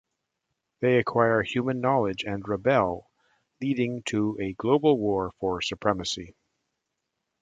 [0.79, 3.11] They acquire human knowledge and rebel,
[3.61, 6.33] leading to a global war for supremacy.